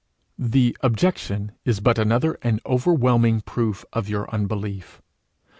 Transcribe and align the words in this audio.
The 0.39 0.75
objection 0.81 1.51
is 1.63 1.79
but 1.79 1.99
another 1.99 2.39
and 2.41 2.59
overwhelming 2.65 3.41
proof 3.41 3.85
of 3.93 4.09
your 4.09 4.27
unbelief. 4.33 4.99